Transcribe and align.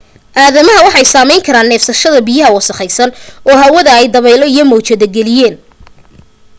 aadamaha 0.43 0.85
waxay 0.87 1.07
saameyn 1.13 1.45
kara 1.47 1.59
neefsashada 1.69 2.19
biyo 2.27 2.45
wasakhaysan 2.57 3.09
oo 3.49 3.55
hawada 3.61 3.91
ay 3.99 4.07
dabaylo 4.15 4.45
iyo 4.53 4.63
mawjado 4.69 5.05
geliyeen 5.15 5.55